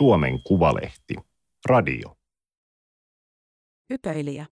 [0.00, 1.14] Suomen Kuvalehti.
[1.66, 2.16] Radio.
[3.90, 4.46] Hypöilijä.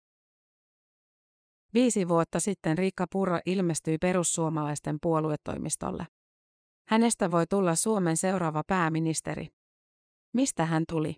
[1.75, 6.07] Viisi vuotta sitten Riikka Purra ilmestyi perussuomalaisten puoluetoimistolle.
[6.89, 9.49] Hänestä voi tulla Suomen seuraava pääministeri.
[10.33, 11.17] Mistä hän tuli?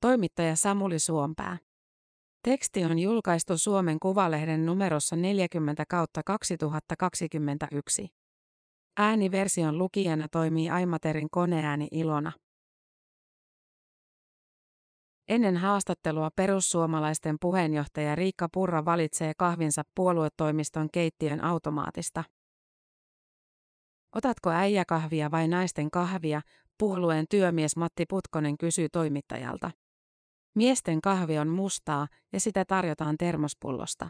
[0.00, 1.58] Toimittaja Samuli Suompää.
[2.42, 8.23] Teksti on julkaistu Suomen Kuvalehden numerossa 40 kautta 2021.
[8.96, 12.32] Ääniversion lukijana toimii Aimaterin koneääni Ilona.
[15.28, 22.24] Ennen haastattelua perussuomalaisten puheenjohtaja Riikka Purra valitsee kahvinsa puoluetoimiston keittiön automaatista.
[24.14, 26.40] Otatko äijäkahvia vai naisten kahvia,
[26.78, 29.70] puolueen työmies Matti Putkonen kysyy toimittajalta.
[30.54, 34.08] Miesten kahvi on mustaa ja sitä tarjotaan termospullosta.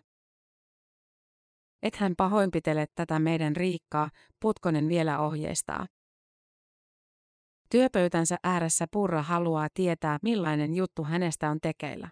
[1.84, 5.86] Et hän pahoinpitele tätä meidän Riikkaa, Putkonen vielä ohjeistaa.
[7.70, 12.10] Työpöytänsä ääressä Purra haluaa tietää, millainen juttu hänestä on tekeillä.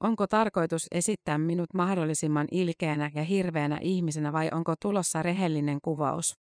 [0.00, 6.34] Onko tarkoitus esittää minut mahdollisimman ilkeänä ja hirveänä ihmisenä vai onko tulossa rehellinen kuvaus?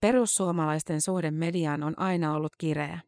[0.00, 3.00] Perussuomalaisten suhde mediaan on aina ollut kireä.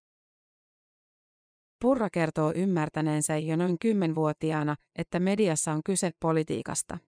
[1.80, 6.98] Purra kertoo ymmärtäneensä jo noin kymmenvuotiaana, että mediassa on kyse politiikasta.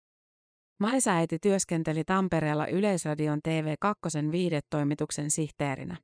[0.78, 5.96] Maisäiti työskenteli Tampereella Yleisradion TV2 viidetoimituksen sihteerinä.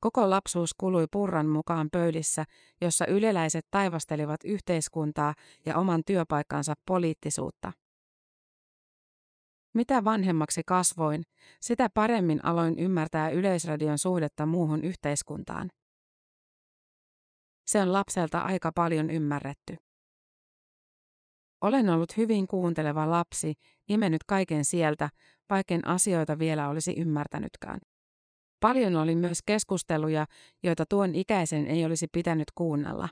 [0.00, 2.44] Koko lapsuus kului Purran mukaan pöydissä,
[2.80, 5.34] jossa yleläiset taivastelivat yhteiskuntaa
[5.66, 7.72] ja oman työpaikkansa poliittisuutta.
[9.74, 11.22] Mitä vanhemmaksi kasvoin,
[11.60, 15.70] sitä paremmin aloin ymmärtää Yleisradion suhdetta muuhun yhteiskuntaan.
[17.68, 19.76] Se on lapselta aika paljon ymmärretty.
[21.60, 23.54] Olen ollut hyvin kuunteleva lapsi,
[23.88, 25.10] imennyt kaiken sieltä,
[25.50, 27.80] vaikken asioita vielä olisi ymmärtänytkään.
[28.60, 30.26] Paljon oli myös keskusteluja,
[30.62, 33.08] joita tuon ikäisen ei olisi pitänyt kuunnella.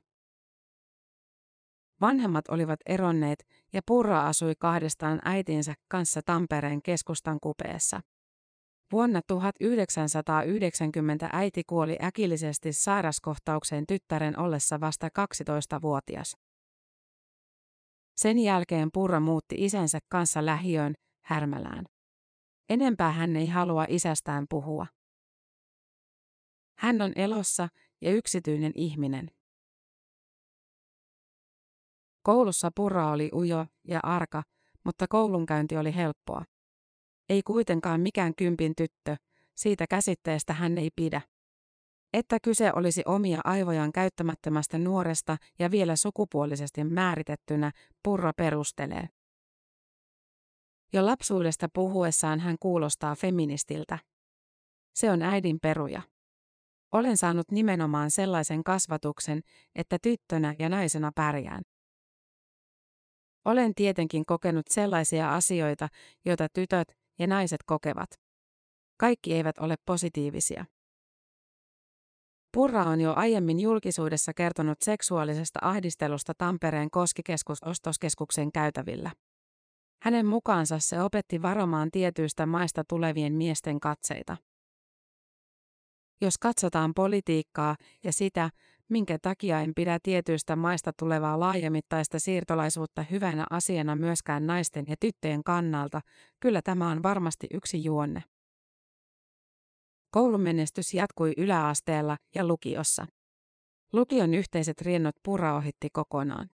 [2.01, 8.01] Vanhemmat olivat eronneet ja Purra asui kahdestaan äitinsä kanssa Tampereen keskustan kupeessa.
[8.93, 16.37] Vuonna 1990 äiti kuoli äkillisesti sairaskohtaukseen tyttären ollessa vasta 12-vuotias.
[18.17, 21.85] Sen jälkeen Purra muutti isänsä kanssa lähiöön, Härmälään.
[22.69, 24.87] Enempää hän ei halua isästään puhua.
[26.79, 27.69] Hän on elossa
[28.01, 29.31] ja yksityinen ihminen.
[32.23, 34.43] Koulussa Purra oli ujo ja arka,
[34.85, 36.45] mutta koulunkäynti oli helppoa.
[37.29, 39.17] Ei kuitenkaan mikään kympin tyttö,
[39.55, 41.21] siitä käsitteestä hän ei pidä.
[42.13, 47.73] Että kyse olisi omia aivojaan käyttämättömästä nuoresta ja vielä sukupuolisesti määritettynä,
[48.03, 49.09] Purra perustelee.
[50.93, 53.99] Jo lapsuudesta puhuessaan hän kuulostaa feministiltä.
[54.95, 56.03] Se on äidin peruja.
[56.93, 59.41] Olen saanut nimenomaan sellaisen kasvatuksen,
[59.75, 61.63] että tyttönä ja naisena pärjään.
[63.45, 65.89] Olen tietenkin kokenut sellaisia asioita,
[66.25, 68.11] joita tytöt ja naiset kokevat.
[68.97, 70.65] Kaikki eivät ole positiivisia.
[72.53, 79.11] Purra on jo aiemmin julkisuudessa kertonut seksuaalisesta ahdistelusta Tampereen Koskikeskus-ostoskeskuksen käytävillä.
[80.03, 84.37] Hänen mukaansa se opetti varomaan tietyistä maista tulevien miesten katseita.
[86.21, 88.51] Jos katsotaan politiikkaa ja sitä,
[88.89, 95.45] minkä takia en pidä tietyistä maista tulevaa laajamittaista siirtolaisuutta hyvänä asiana myöskään naisten ja tyttöjen
[95.45, 96.01] kannalta,
[96.41, 98.23] kyllä tämä on varmasti yksi juonne.
[100.11, 103.07] Koulumenestys jatkui yläasteella ja lukiossa.
[103.93, 106.51] Lukion yhteiset riennot pura ohitti kokonaan.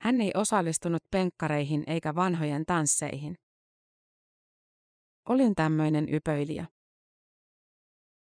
[0.00, 3.34] Hän ei osallistunut penkkareihin eikä vanhojen tansseihin.
[5.28, 6.66] Olin tämmöinen ypöilijä.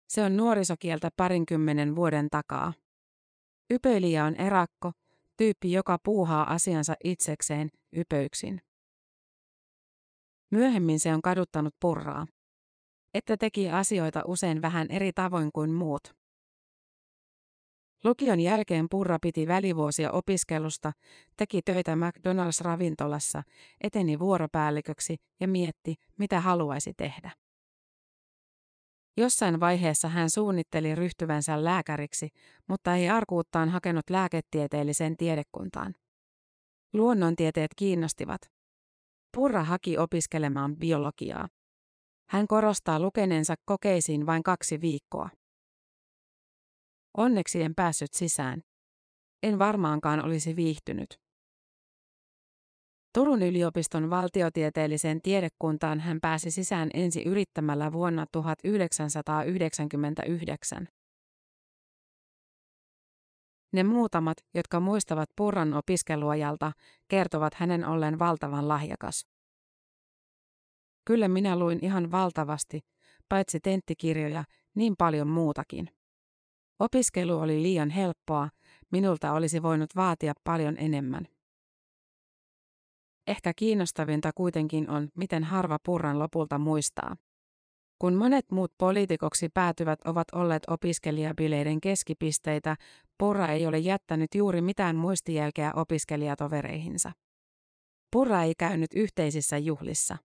[0.08, 2.72] Se on nuorisokieltä parinkymmenen vuoden takaa.
[3.70, 4.92] Ypöilijä on erakko,
[5.36, 8.60] tyyppi, joka puuhaa asiansa itsekseen, ypöyksin.
[10.50, 12.26] Myöhemmin se on kaduttanut purraa.
[13.14, 16.14] Että teki asioita usein vähän eri tavoin kuin muut.
[18.04, 20.92] Lukion jälkeen Purra piti välivuosia opiskelusta,
[21.36, 23.42] teki töitä McDonald's-ravintolassa,
[23.80, 27.30] eteni vuoropäälliköksi ja mietti, mitä haluaisi tehdä.
[29.16, 32.28] Jossain vaiheessa hän suunnitteli ryhtyvänsä lääkäriksi,
[32.68, 35.94] mutta ei arkuuttaan hakenut lääketieteelliseen tiedekuntaan.
[36.92, 38.40] Luonnontieteet kiinnostivat.
[39.36, 41.48] Purra haki opiskelemaan biologiaa.
[42.28, 45.28] Hän korostaa lukeneensa kokeisiin vain kaksi viikkoa.
[47.16, 48.62] Onneksi en päässyt sisään.
[49.42, 51.23] En varmaankaan olisi viihtynyt.
[53.14, 60.88] Turun yliopiston valtiotieteelliseen tiedekuntaan hän pääsi sisään ensi yrittämällä vuonna 1999.
[63.72, 66.72] Ne muutamat, jotka muistavat Purran opiskeluajalta,
[67.08, 69.26] kertovat hänen ollen valtavan lahjakas.
[71.04, 72.80] Kyllä minä luin ihan valtavasti,
[73.28, 74.44] paitsi tenttikirjoja,
[74.74, 75.88] niin paljon muutakin.
[76.78, 78.48] Opiskelu oli liian helppoa,
[78.92, 81.33] minulta olisi voinut vaatia paljon enemmän.
[83.26, 87.16] Ehkä kiinnostavinta kuitenkin on, miten harva Purran lopulta muistaa.
[87.98, 92.76] Kun monet muut poliitikoksi päätyvät ovat olleet opiskelijabileiden keskipisteitä,
[93.18, 97.12] Purra ei ole jättänyt juuri mitään muistijälkeä opiskelijatovereihinsa.
[98.10, 100.16] Purra ei käynyt yhteisissä juhlissa.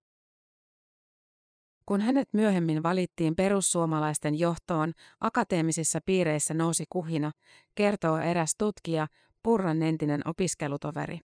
[1.85, 7.31] Kun hänet myöhemmin valittiin perussuomalaisten johtoon, akateemisissa piireissä nousi kuhina,
[7.75, 9.07] kertoo eräs tutkija,
[9.43, 11.19] Purran entinen opiskelutoveri.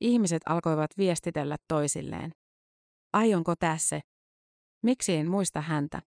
[0.00, 2.32] Ihmiset alkoivat viestitellä toisilleen.
[3.12, 4.00] Aionko tässä?
[4.82, 6.02] Miksi en muista häntä?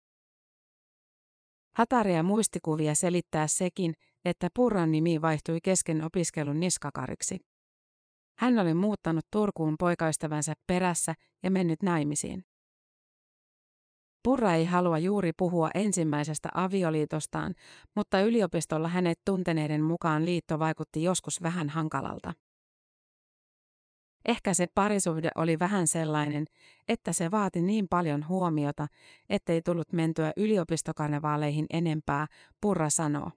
[1.76, 3.94] Hataria muistikuvia selittää sekin,
[4.24, 7.38] että Purran nimi vaihtui kesken opiskelun niskakariksi.
[8.38, 12.44] Hän oli muuttanut Turkuun poikaystävänsä perässä ja mennyt naimisiin.
[14.22, 17.54] Purra ei halua juuri puhua ensimmäisestä avioliitostaan,
[17.96, 22.32] mutta yliopistolla hänet tunteneiden mukaan liitto vaikutti joskus vähän hankalalta.
[24.24, 26.44] Ehkä se parisuhde oli vähän sellainen,
[26.88, 28.86] että se vaati niin paljon huomiota,
[29.28, 32.26] ettei tullut mentyä yliopistokarnevaaleihin enempää,
[32.60, 33.30] Purra sanoo.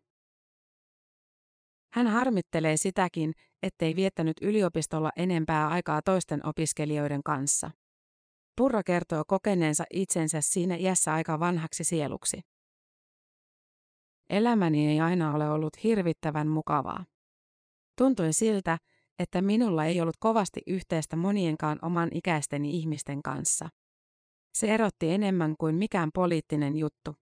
[1.93, 7.71] Hän harmittelee sitäkin, ettei viettänyt yliopistolla enempää aikaa toisten opiskelijoiden kanssa.
[8.57, 12.41] Purra kertoo kokeneensa itsensä siinä iässä aika vanhaksi sieluksi.
[14.29, 17.05] Elämäni ei aina ole ollut hirvittävän mukavaa.
[17.97, 18.77] Tuntui siltä,
[19.19, 23.69] että minulla ei ollut kovasti yhteistä monienkaan oman ikäisteni ihmisten kanssa.
[24.57, 27.15] Se erotti enemmän kuin mikään poliittinen juttu.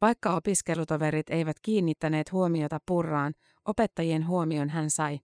[0.00, 3.34] Vaikka opiskelutoverit eivät kiinnittäneet huomiota Purraan,
[3.64, 5.20] opettajien huomion hän sai.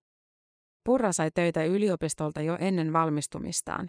[0.84, 3.88] Purra sai töitä yliopistolta jo ennen valmistumistaan.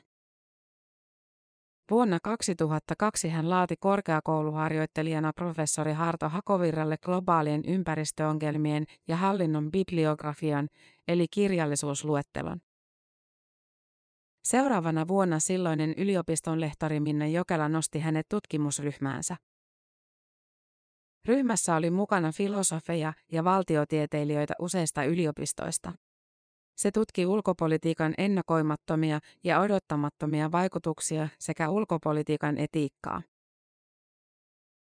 [1.92, 10.68] Vuonna 2002 hän laati korkeakouluharjoittelijana professori Harto Hakovirralle globaalien ympäristöongelmien ja hallinnon bibliografian,
[11.08, 12.60] eli kirjallisuusluettelon.
[14.44, 19.38] Seuraavana vuonna silloinen yliopiston lehtori Minna Jokela nosti hänet tutkimusryhmäänsä.
[21.28, 25.92] Ryhmässä oli mukana filosofeja ja valtiotieteilijöitä useista yliopistoista.
[26.76, 33.22] Se tutki ulkopolitiikan ennakoimattomia ja odottamattomia vaikutuksia sekä ulkopolitiikan etiikkaa.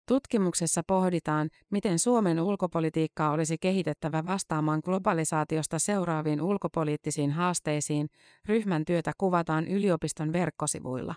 [0.08, 8.08] Tutkimuksessa pohditaan, miten Suomen ulkopolitiikkaa olisi kehitettävä vastaamaan globalisaatiosta seuraaviin ulkopoliittisiin haasteisiin.
[8.48, 11.14] Ryhmän työtä kuvataan yliopiston verkkosivuilla.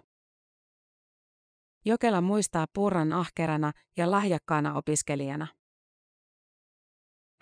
[1.85, 5.47] Jokela muistaa Purran ahkerana ja lahjakkaana opiskelijana.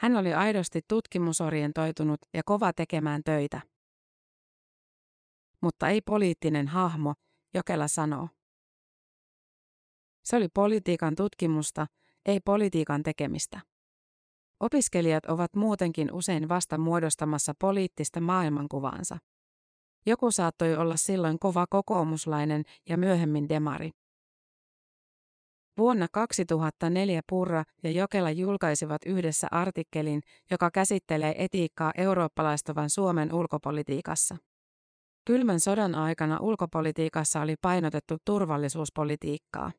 [0.04, 3.62] Hän oli aidosti tutkimusorientoitunut ja kova tekemään töitä.
[5.62, 7.14] Mutta ei poliittinen hahmo,
[7.54, 8.30] Jokela sanoo.
[10.24, 11.88] Se oli politiikan tutkimusta,
[12.26, 13.62] ei politiikan tekemistä.
[14.60, 19.18] Opiskelijat ovat muutenkin usein vasta muodostamassa poliittista maailmankuvaansa.
[20.06, 23.92] Joku saattoi olla silloin kova kokoomuslainen ja myöhemmin demari.
[25.78, 34.38] Vuonna 2004 Purra ja Jokela julkaisivat yhdessä artikkelin, joka käsittelee etiikkaa eurooppalaistuvan Suomen ulkopolitiikassa.
[35.26, 39.72] Kylmän sodan aikana ulkopolitiikassa oli painotettu turvallisuuspolitiikkaa.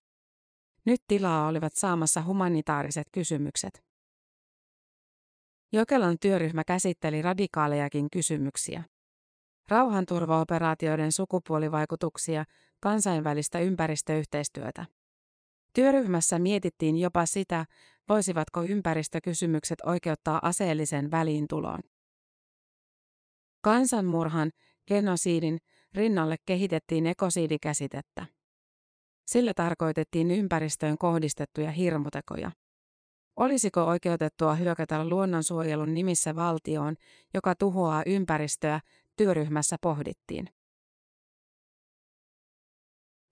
[0.85, 3.85] Nyt tilaa olivat saamassa humanitaariset kysymykset.
[5.73, 8.85] Jokelan työryhmä käsitteli radikaalejakin kysymyksiä.
[9.69, 12.45] Rauhanturvaoperaatioiden sukupuolivaikutuksia,
[12.81, 14.87] kansainvälistä ympäristöyhteistyötä.
[15.75, 17.65] Työryhmässä mietittiin jopa sitä,
[18.09, 21.81] voisivatko ympäristökysymykset oikeuttaa aseellisen väliintuloon.
[23.61, 24.51] Kansanmurhan,
[24.87, 25.59] genosiidin,
[25.95, 28.27] rinnalle kehitettiin ekosiidikäsitettä.
[29.27, 32.51] Sillä tarkoitettiin ympäristöön kohdistettuja hirmutekoja.
[33.37, 36.97] Olisiko oikeutettua hyökätä luonnonsuojelun nimissä valtioon,
[37.35, 38.81] joka tuhoaa ympäristöä,
[39.17, 40.49] työryhmässä pohdittiin.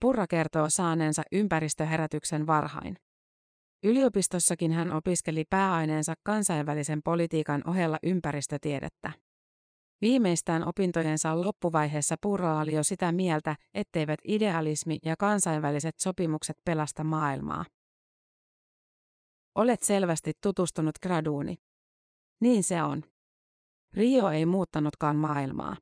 [0.03, 2.95] Purra kertoo saaneensa ympäristöherätyksen varhain.
[3.83, 9.11] Yliopistossakin hän opiskeli pääaineensa kansainvälisen politiikan ohella ympäristötiedettä.
[10.01, 17.65] Viimeistään opintojensa loppuvaiheessa Purra oli jo sitä mieltä, etteivät idealismi ja kansainväliset sopimukset pelasta maailmaa.
[19.55, 21.55] Olet selvästi tutustunut graduuni.
[22.41, 23.03] Niin se on.
[23.93, 25.75] Rio ei muuttanutkaan maailmaa.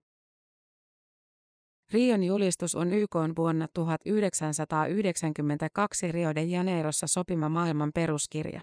[1.94, 8.62] Rion julistus on YK on vuonna 1992 Rio de Janeirossa sopima maailman peruskirja.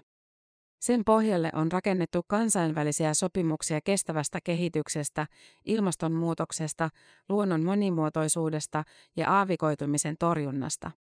[0.79, 5.27] Sen pohjalle on rakennettu kansainvälisiä sopimuksia kestävästä kehityksestä,
[5.65, 6.89] ilmastonmuutoksesta,
[7.29, 8.83] luonnon monimuotoisuudesta
[9.17, 10.91] ja aavikoitumisen torjunnasta.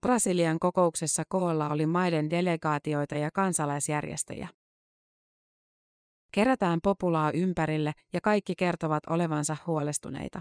[0.00, 4.48] Brasilian kokouksessa koolla oli maiden delegaatioita ja kansalaisjärjestöjä.
[6.32, 10.40] Kerätään populaa ympärille ja kaikki kertovat olevansa huolestuneita.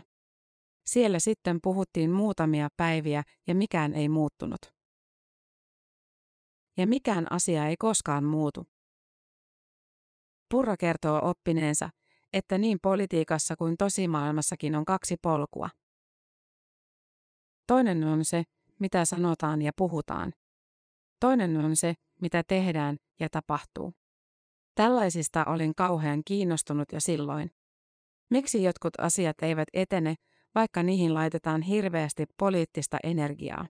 [0.86, 4.74] Siellä sitten puhuttiin muutamia päiviä ja mikään ei muuttunut.
[6.78, 8.68] Ja mikään asia ei koskaan muutu.
[10.50, 11.90] Purra kertoo oppineensa,
[12.34, 15.70] että niin politiikassa kuin tosimaailmassakin on kaksi polkua.
[17.68, 18.44] Toinen on se,
[18.80, 20.34] mitä sanotaan ja puhutaan.
[21.20, 23.94] Toinen on se, mitä tehdään ja tapahtuu.
[24.76, 27.52] Tällaisista olin kauhean kiinnostunut jo silloin.
[28.30, 30.16] Miksi jotkut asiat eivät etene,
[30.56, 33.68] vaikka niihin laitetaan hirveästi poliittista energiaa?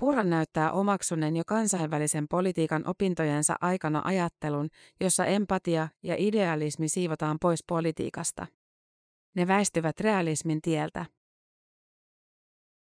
[0.00, 4.68] Purra näyttää omaksuneen jo kansainvälisen politiikan opintojensa aikana ajattelun,
[5.00, 8.46] jossa empatia ja idealismi siivotaan pois politiikasta.
[9.36, 11.06] Ne väistyvät realismin tieltä.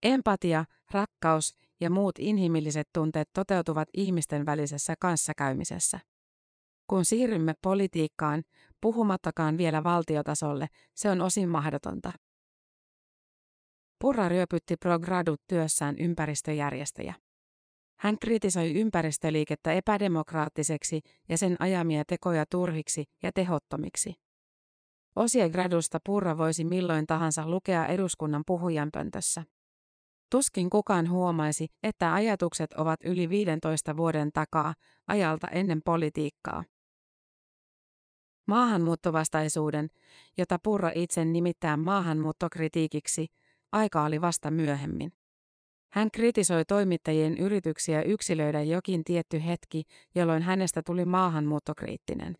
[0.03, 5.99] Empatia, rakkaus ja muut inhimilliset tunteet toteutuvat ihmisten välisessä kanssakäymisessä.
[6.91, 8.43] Kun siirrymme politiikkaan,
[8.81, 12.11] puhumattakaan vielä valtiotasolle, se on osin mahdotonta.
[14.01, 17.13] Purra ryöpytti Progradut työssään ympäristöjärjestöjä.
[17.99, 24.13] Hän kritisoi ympäristöliikettä epädemokraattiseksi ja sen ajamia tekoja turhiksi ja tehottomiksi.
[25.15, 29.43] Osia gradusta Purra voisi milloin tahansa lukea eduskunnan puhujanpöntössä.
[30.31, 34.73] Tuskin kukaan huomaisi, että ajatukset ovat yli 15 vuoden takaa,
[35.07, 36.63] ajalta ennen politiikkaa.
[38.51, 39.89] Maahanmuuttovastaisuuden,
[40.37, 43.27] jota Purra itse nimittää maahanmuuttokritiikiksi,
[43.71, 45.13] aika oli vasta myöhemmin.
[45.93, 49.83] Hän kritisoi toimittajien yrityksiä yksilöidä jokin tietty hetki,
[50.15, 52.35] jolloin hänestä tuli maahanmuuttokriittinen.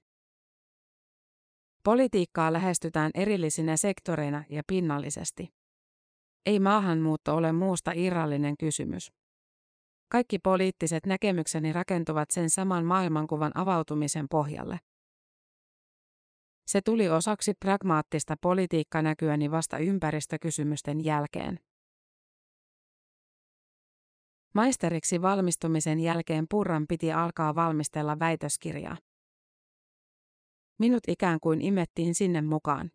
[1.84, 5.50] Politiikkaa lähestytään erillisinä sektoreina ja pinnallisesti.
[6.46, 9.12] Ei maahanmuutto ole muusta irrallinen kysymys.
[10.10, 14.80] Kaikki poliittiset näkemykseni rakentuvat sen saman maailmankuvan avautumisen pohjalle.
[16.68, 21.60] Se tuli osaksi pragmaattista politiikkanäkyäni vasta ympäristökysymysten jälkeen.
[24.54, 28.98] Maisteriksi valmistumisen jälkeen Purran piti alkaa valmistella väitöskirjaa.
[30.80, 32.92] Minut ikään kuin imettiin sinne mukaan.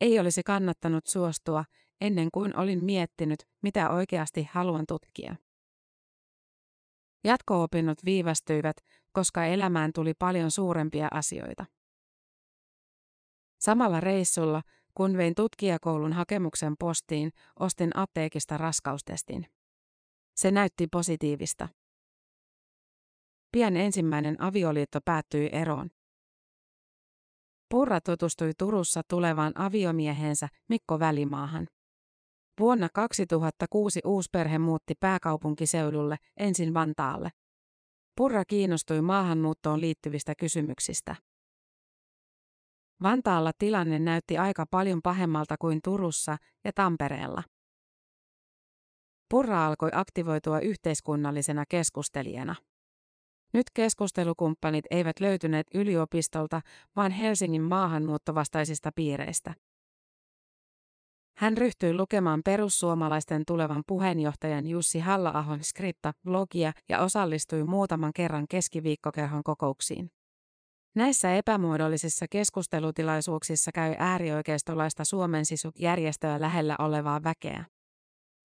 [0.00, 1.64] Ei olisi kannattanut suostua,
[2.00, 5.36] ennen kuin olin miettinyt, mitä oikeasti haluan tutkia.
[7.24, 8.76] Jatko-opinnot viivästyivät,
[9.12, 11.64] koska elämään tuli paljon suurempia asioita.
[13.58, 14.62] Samalla reissulla,
[14.94, 19.46] kun vein tutkijakoulun hakemuksen postiin, ostin apteekista raskaustestin.
[20.36, 21.68] Se näytti positiivista.
[23.52, 25.90] Pian ensimmäinen avioliitto päättyi eroon.
[27.70, 31.66] Purra tutustui Turussa tulevaan aviomiehensä Mikko Välimaahan.
[32.60, 37.30] Vuonna 2006 uusperhe muutti pääkaupunkiseudulle, ensin Vantaalle.
[38.16, 41.16] Purra kiinnostui maahanmuuttoon liittyvistä kysymyksistä.
[43.02, 47.42] Vantaalla tilanne näytti aika paljon pahemmalta kuin Turussa ja Tampereella.
[49.30, 52.54] Purra alkoi aktivoitua yhteiskunnallisena keskustelijana.
[53.52, 56.60] Nyt keskustelukumppanit eivät löytyneet yliopistolta,
[56.96, 59.54] vaan Helsingin maahanmuuttovastaisista piireistä.
[61.36, 70.10] Hän ryhtyi lukemaan perussuomalaisten tulevan puheenjohtajan Jussi Halla-ahon skripta-blogia ja osallistui muutaman kerran keskiviikkokerhon kokouksiin.
[70.96, 77.64] Näissä epämuodollisissa keskustelutilaisuuksissa käy äärioikeistolaista Suomen sisu-järjestöä lähellä olevaa väkeä.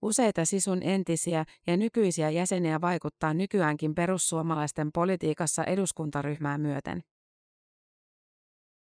[0.02, 7.02] Useita sisun entisiä ja nykyisiä jäseniä vaikuttaa nykyäänkin perussuomalaisten politiikassa eduskuntaryhmää myöten.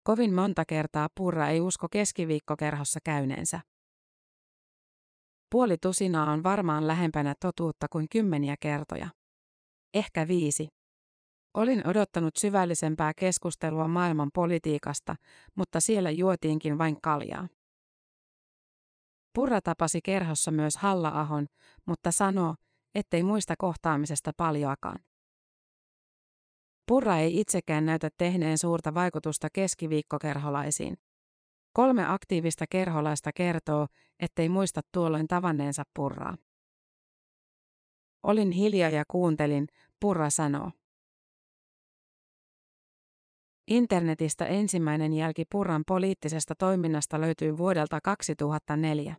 [0.03, 3.59] Kovin monta kertaa Purra ei usko keskiviikkokerhossa käyneensä.
[5.51, 9.09] Puoli tusinaa on varmaan lähempänä totuutta kuin kymmeniä kertoja.
[9.93, 10.80] Ehkä viisi.
[11.53, 15.15] Olin odottanut syvällisempää keskustelua maailman politiikasta,
[15.55, 17.47] mutta siellä juotiinkin vain kaljaa.
[19.35, 21.47] Purra tapasi kerhossa myös Halla-ahon,
[21.85, 22.55] mutta sanoo,
[22.95, 24.99] ettei muista kohtaamisesta paljoakaan.
[26.87, 30.97] Purra ei itsekään näytä tehneen suurta vaikutusta keskiviikkokerholaisiin.
[31.73, 33.87] Kolme aktiivista kerholaista kertoo,
[34.19, 36.37] ettei muista tuolloin tavanneensa Purraa.
[38.23, 39.67] Olin hiljaa ja kuuntelin,
[39.99, 40.71] Purra sanoo.
[43.67, 49.15] Internetistä ensimmäinen jälki Purran poliittisesta toiminnasta löytyy vuodelta 2004.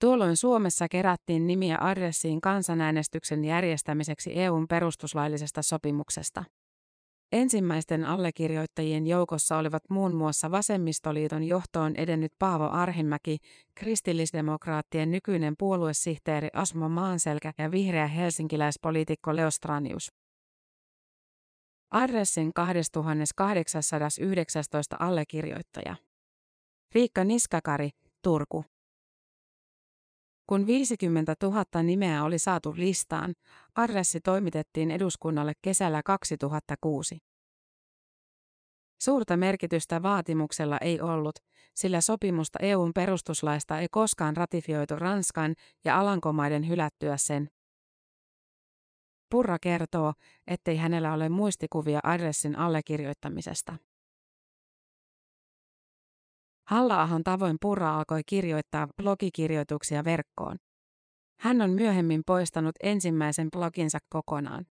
[0.00, 6.44] Tuolloin Suomessa kerättiin nimiä adressiin kansanäänestyksen järjestämiseksi EUn perustuslaillisesta sopimuksesta.
[7.32, 13.38] Ensimmäisten allekirjoittajien joukossa olivat muun muassa Vasemmistoliiton johtoon edennyt Paavo Arhimäki,
[13.74, 20.12] kristillisdemokraattien nykyinen puoluesihteeri Asmo Maanselkä ja vihreä helsinkiläispoliitikko Leostranius.
[21.90, 25.96] Adressin 2819 allekirjoittaja.
[26.94, 27.90] Riikka Niskakari,
[28.22, 28.64] Turku.
[30.46, 33.34] Kun 50 000 nimeä oli saatu listaan,
[33.74, 37.18] adressi toimitettiin eduskunnalle kesällä 2006.
[39.02, 41.38] Suurta merkitystä vaatimuksella ei ollut,
[41.74, 47.48] sillä sopimusta EUn perustuslaista ei koskaan ratifioitu Ranskan ja Alankomaiden hylättyä sen.
[49.30, 50.12] Purra kertoo,
[50.46, 53.76] ettei hänellä ole muistikuvia adressin allekirjoittamisesta.
[56.68, 60.56] Halla-ahon tavoin Purra alkoi kirjoittaa blogikirjoituksia verkkoon.
[61.40, 64.66] Hän on myöhemmin poistanut ensimmäisen bloginsa kokonaan.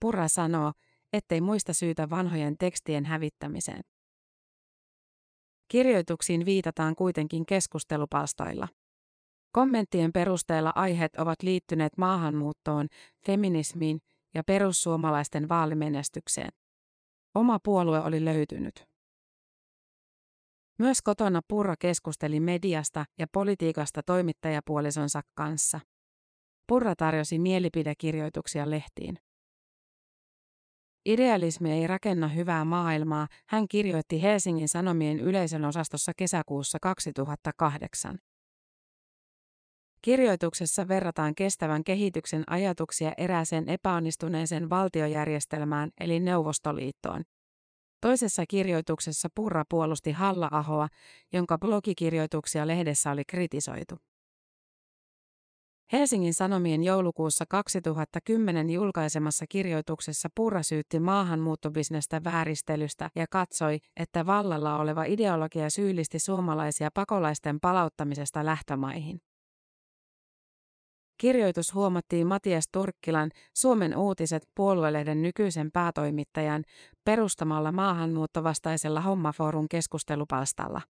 [0.00, 0.72] Purra sanoo,
[1.12, 3.80] ettei muista syytä vanhojen tekstien hävittämiseen.
[5.68, 8.68] Kirjoituksiin viitataan kuitenkin keskustelupalstoilla.
[9.58, 12.86] Kommenttien perusteella aiheet ovat liittyneet maahanmuuttoon,
[13.26, 14.00] feminismiin
[14.34, 16.48] ja perussuomalaisten vaalimenestykseen.
[17.34, 18.84] Oma puolue oli löytynyt.
[20.78, 25.80] Myös kotona Purra keskusteli mediasta ja politiikasta toimittajapuolisonsa kanssa.
[26.66, 29.18] Purra tarjosi mielipidekirjoituksia lehtiin.
[31.06, 38.18] Idealismi ei rakenna hyvää maailmaa, hän kirjoitti Helsingin Sanomien yleisön osastossa kesäkuussa 2008.
[40.02, 47.22] Kirjoituksessa verrataan kestävän kehityksen ajatuksia erääseen epäonnistuneeseen valtiojärjestelmään eli Neuvostoliittoon.
[48.00, 50.88] Toisessa kirjoituksessa Purra puolusti Halla-ahoa,
[51.32, 53.94] jonka blogikirjoituksia lehdessä oli kritisoitu.
[55.92, 65.04] Helsingin Sanomien joulukuussa 2010 julkaisemassa kirjoituksessa Purra syytti maahanmuuttobisnestä vääristelystä ja katsoi, että vallalla oleva
[65.04, 69.20] ideologia syyllisti suomalaisia pakolaisten palauttamisesta lähtömaihin.
[71.18, 76.64] Kirjoitus huomattiin Matias Turkkilan, Suomen uutiset puoluelehden nykyisen päätoimittajan,
[77.04, 80.80] perustamalla maahanmuuttovastaisella Hommafoorun keskustelupalstalla.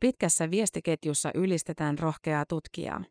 [0.00, 3.04] Pitkässä viestiketjussa ylistetään rohkeaa tutkijaa.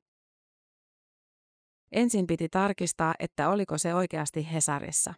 [1.91, 5.13] Ensin piti tarkistaa, että oliko se oikeasti Hesarissa.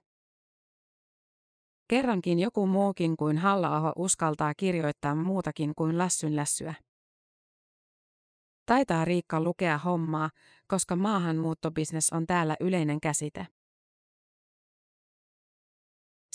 [1.88, 6.74] Kerrankin joku muukin kuin halla uskaltaa kirjoittaa muutakin kuin lässyn lässyä.
[8.68, 10.30] Taitaa Riikka lukea hommaa,
[10.68, 13.48] koska maahanmuuttobisnes on täällä yleinen käsite.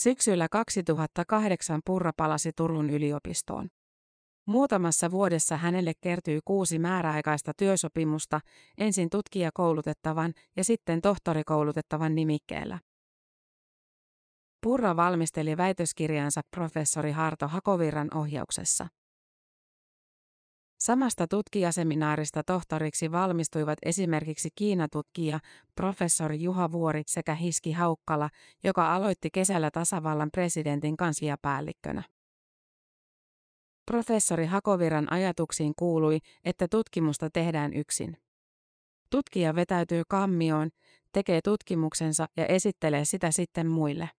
[0.00, 3.68] Syksyllä 2008 Purra palasi Turun yliopistoon.
[4.46, 8.40] Muutamassa vuodessa hänelle kertyi kuusi määräaikaista työsopimusta,
[8.78, 12.78] ensin tutkijakoulutettavan ja sitten tohtorikoulutettavan nimikkeellä.
[14.62, 18.88] Purra valmisteli väitöskirjansa professori Harto Hakovirran ohjauksessa.
[20.82, 25.40] Samasta tutkijaseminaarista tohtoriksi valmistuivat esimerkiksi Kiinatutkija,
[25.74, 28.30] professori Juha Vuori sekä Hiski Haukkala,
[28.64, 32.02] joka aloitti kesällä tasavallan presidentin kansliapäällikkönä.
[33.90, 38.16] Professori Hakoviran ajatuksiin kuului, että tutkimusta tehdään yksin.
[39.10, 40.70] Tutkija vetäytyy kammioon,
[41.12, 44.10] tekee tutkimuksensa ja esittelee sitä sitten muille.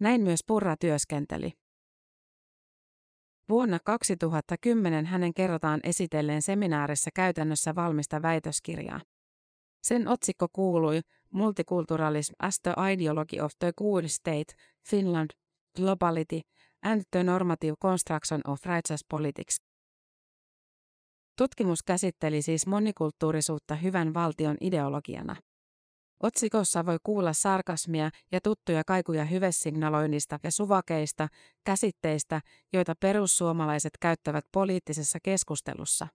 [0.00, 1.59] Näin myös Purra työskenteli.
[3.50, 9.00] Vuonna 2010 hänen kerrotaan esitelleen seminaarissa käytännössä valmista väitöskirjaa.
[9.82, 11.00] Sen otsikko kuului
[11.32, 14.54] Multiculturalism as the Ideology of the Good State,
[14.90, 15.30] Finland,
[15.76, 16.40] Globality
[16.82, 19.56] and the Normative Construction of Righteous Politics.
[21.38, 25.36] Tutkimus käsitteli siis monikulttuurisuutta hyvän valtion ideologiana.
[26.22, 31.28] Otsikossa voi kuulla sarkasmia ja tuttuja kaikuja hyvesignaloinnista ja suvakeista,
[31.64, 32.40] käsitteistä,
[32.72, 36.08] joita perussuomalaiset käyttävät poliittisessa keskustelussa.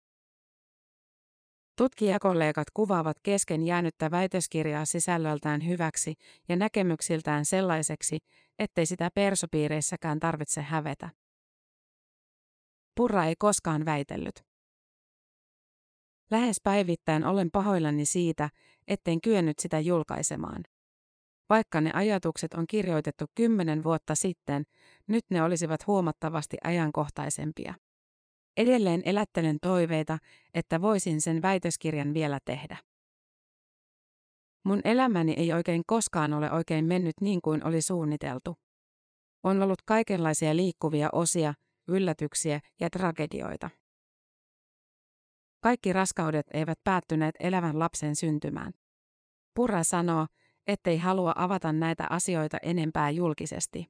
[1.77, 6.13] Tutkijakollegat kuvaavat kesken jäänyttä väitöskirjaa sisällöltään hyväksi
[6.49, 8.17] ja näkemyksiltään sellaiseksi,
[8.59, 11.09] ettei sitä persopiireissäkään tarvitse hävetä.
[12.95, 14.45] Purra ei koskaan väitellyt.
[16.31, 18.49] Lähes päivittäin olen pahoillani siitä,
[18.87, 20.63] etten kyennyt sitä julkaisemaan.
[21.49, 24.63] Vaikka ne ajatukset on kirjoitettu kymmenen vuotta sitten,
[25.07, 27.73] nyt ne olisivat huomattavasti ajankohtaisempia.
[28.57, 30.17] Edelleen elättelen toiveita,
[30.53, 32.77] että voisin sen väitöskirjan vielä tehdä.
[34.65, 38.55] Mun elämäni ei oikein koskaan ole oikein mennyt niin kuin oli suunniteltu.
[39.43, 41.53] On ollut kaikenlaisia liikkuvia osia,
[41.87, 43.69] yllätyksiä ja tragedioita.
[45.65, 48.73] Kaikki raskaudet eivät päättyneet elävän lapsen syntymään.
[49.55, 50.27] Purra sanoo,
[50.67, 53.85] ettei halua avata näitä asioita enempää julkisesti.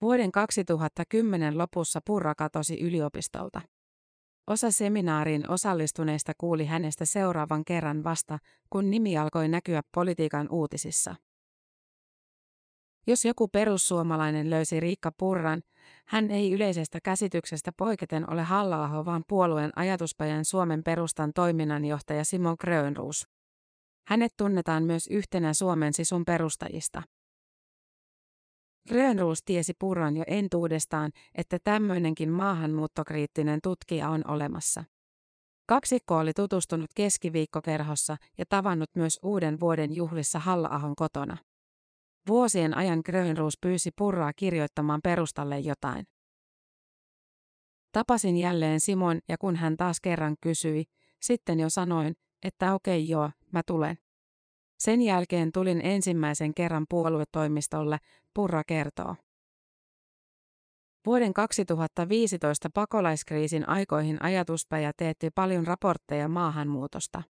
[0.00, 3.60] Vuoden 2010 lopussa Purra katosi yliopistolta.
[4.46, 8.38] Osa seminaariin osallistuneista kuuli hänestä seuraavan kerran vasta,
[8.70, 11.16] kun nimi alkoi näkyä politiikan uutisissa.
[13.06, 15.62] Jos joku perussuomalainen löysi Riikka Purran,
[16.06, 23.28] hän ei yleisestä käsityksestä poiketen ole halla vaan puolueen ajatuspajan Suomen perustan toiminnanjohtaja Simon Grönruus.
[24.08, 27.02] Hänet tunnetaan myös yhtenä Suomen sisun perustajista.
[28.88, 34.84] Grönruus tiesi Purran jo entuudestaan, että tämmöinenkin maahanmuuttokriittinen tutkija on olemassa.
[35.66, 41.36] Kaksikko oli tutustunut keskiviikkokerhossa ja tavannut myös uuden vuoden juhlissa Halla-ahon kotona.
[42.28, 46.06] Vuosien ajan Grönruus pyysi Purraa kirjoittamaan perustalle jotain.
[47.92, 50.84] Tapasin jälleen Simon ja kun hän taas kerran kysyi,
[51.22, 53.98] sitten jo sanoin, että okei joo, mä tulen.
[54.78, 57.98] Sen jälkeen tulin ensimmäisen kerran puoluetoimistolle,
[58.34, 59.16] Purra kertoo.
[61.06, 67.22] Vuoden 2015 pakolaiskriisin aikoihin ajatuspäjä teetti paljon raportteja maahanmuutosta.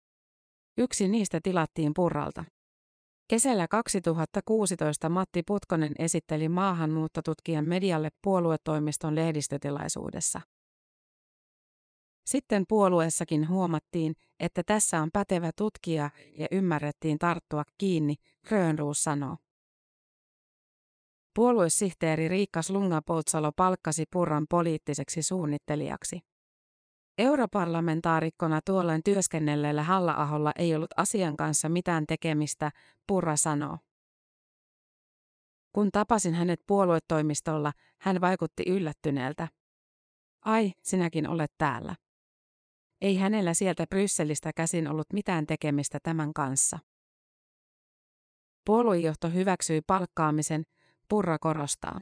[0.77, 2.43] Yksi niistä tilattiin Purralta.
[3.33, 10.41] Kesällä 2016 Matti Putkonen esitteli maahanmuuttotutkijan medialle puoluetoimiston lehdistötilaisuudessa.
[12.25, 18.15] Sitten puolueessakin huomattiin, että tässä on pätevä tutkija ja ymmärrettiin tarttua kiinni,
[18.47, 19.37] Grönruus sanoo.
[21.35, 26.19] Puoluesihteeri Riikka Slunga-Poutsalo palkkasi Purran poliittiseksi suunnittelijaksi.
[27.17, 32.71] Europarlamentaarikkona tuolloin työskennelleellä Halla-aholla ei ollut asian kanssa mitään tekemistä,
[33.07, 33.77] Purra sanoo.
[35.73, 39.47] Kun tapasin hänet puoluetoimistolla, hän vaikutti yllättyneeltä.
[40.45, 41.95] Ai, sinäkin olet täällä.
[43.01, 46.79] Ei hänellä sieltä Brysselistä käsin ollut mitään tekemistä tämän kanssa.
[48.65, 50.63] Puoluejohto hyväksyi palkkaamisen,
[51.09, 51.99] Purra korostaa.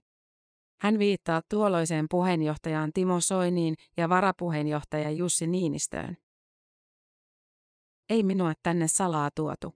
[0.82, 6.18] Hän viittaa tuolloiseen puheenjohtajaan Timo Soiniin ja varapuheenjohtaja Jussi Niinistöön.
[8.10, 9.76] Ei minua tänne salaa tuotu.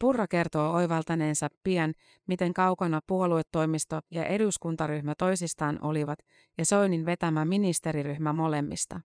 [0.00, 1.94] Purra kertoo oivaltaneensa pian,
[2.26, 6.18] miten kaukana puoluetoimisto ja eduskuntaryhmä toisistaan olivat
[6.58, 9.00] ja Soinin vetämä ministeriryhmä molemmista.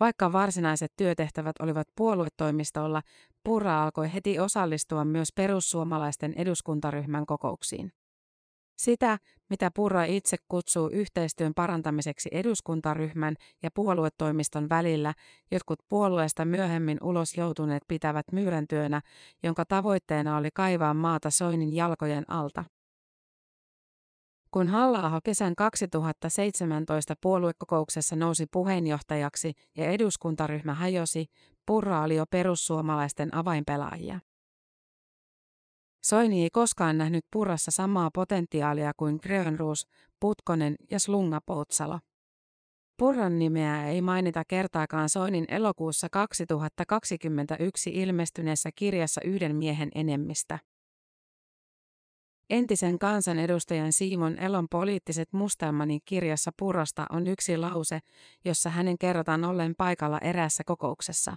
[0.00, 3.02] Vaikka varsinaiset työtehtävät olivat puoluetoimistolla,
[3.44, 7.92] Purra alkoi heti osallistua myös perussuomalaisten eduskuntaryhmän kokouksiin.
[8.78, 9.18] Sitä,
[9.50, 15.14] mitä Purra itse kutsuu yhteistyön parantamiseksi eduskuntaryhmän ja puoluetoimiston välillä,
[15.50, 19.00] jotkut puolueesta myöhemmin ulos joutuneet pitävät myyräntyönä,
[19.42, 22.64] jonka tavoitteena oli kaivaa maata Soinin jalkojen alta.
[24.50, 31.26] Kun halla kesän 2017 puoluekokouksessa nousi puheenjohtajaksi ja eduskuntaryhmä hajosi,
[31.70, 34.20] Purra oli jo perussuomalaisten avainpelaajia.
[36.04, 39.86] Soini ei koskaan nähnyt Purrassa samaa potentiaalia kuin Grönruus,
[40.20, 41.98] Putkonen ja Slunga Poutsalo.
[42.96, 50.58] Purran nimeä ei mainita kertaakaan Soinin elokuussa 2021 ilmestyneessä kirjassa Yhden miehen enemmistä.
[52.50, 57.98] Entisen kansanedustajan Simon Elon poliittiset mustelmanin kirjassa Purrasta on yksi lause,
[58.44, 61.36] jossa hänen kerrotaan ollen paikalla eräässä kokouksessa.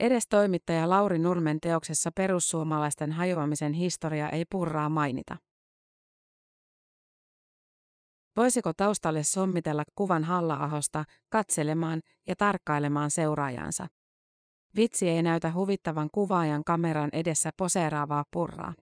[0.00, 5.36] Edes toimittaja Lauri Nurmen teoksessa perussuomalaisten hajoamisen historia ei Purraa mainita.
[8.36, 13.86] Voisiko taustalle sommitella kuvan Halla-ahosta, katselemaan ja tarkkailemaan seuraajansa?
[14.76, 18.74] Vitsi ei näytä huvittavan kuvaajan kameran edessä poseeraavaa purraa.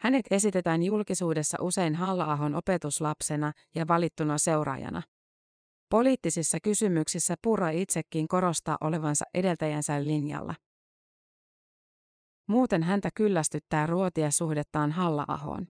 [0.00, 5.02] Hänet esitetään julkisuudessa usein Halla-ahon opetuslapsena ja valittuna seuraajana.
[5.90, 10.54] Poliittisissa kysymyksissä Purra itsekin korostaa olevansa edeltäjänsä linjalla.
[12.48, 15.66] Muuten häntä kyllästyttää ruotia suhdettaan Halla-ahoon.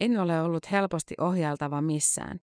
[0.00, 2.40] En ole ollut helposti ohjailtava missään.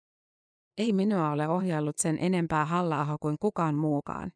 [0.77, 4.31] Ei minua ole ohjaillut sen enempää halla kuin kukaan muukaan.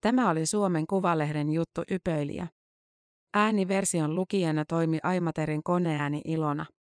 [0.00, 2.46] Tämä oli Suomen Kuvalehden juttu Ypöiliä.
[3.34, 6.66] Ääniversion lukijana toimi Aimaterin koneääni Ilona.